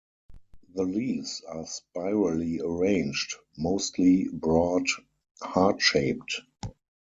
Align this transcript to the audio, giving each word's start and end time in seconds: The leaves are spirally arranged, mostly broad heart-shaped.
The 0.73 0.81
leaves 0.81 1.43
are 1.47 1.67
spirally 1.67 2.59
arranged, 2.59 3.35
mostly 3.55 4.29
broad 4.33 4.87
heart-shaped. 5.43 6.41